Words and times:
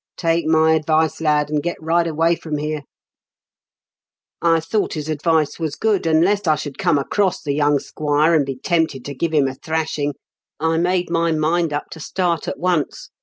Take 0.17 0.47
my 0.47 0.73
advice, 0.73 1.21
lad, 1.21 1.51
and 1.51 1.61
get 1.61 1.77
right 1.79 2.07
away 2.07 2.35
from 2.35 2.57
here/" 2.57 2.81
I 4.55 4.59
thought 4.59 4.93
his 4.93 5.07
advice 5.09 5.59
was 5.59 5.75
good, 5.75 6.07
and, 6.07 6.25
lest 6.25 6.47
I 6.47 6.55
should 6.55 6.79
come 6.79 6.97
across 6.97 7.43
the 7.43 7.53
young 7.53 7.77
squire, 7.77 8.33
and 8.33 8.43
be 8.43 8.57
tempted 8.57 9.05
to 9.05 9.13
give 9.13 9.31
him 9.31 9.47
a 9.47 9.53
thrashing, 9.53 10.15
I 10.59 10.77
made 10.77 11.11
my 11.11 11.31
mind 11.33 11.71
up 11.71 11.91
to 11.91 11.99
start 11.99 12.47
at 12.47 12.57
once. 12.57 13.11